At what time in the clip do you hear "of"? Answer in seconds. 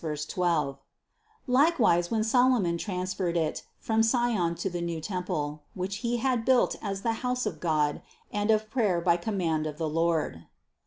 7.45-7.59, 8.49-8.71, 9.67-9.77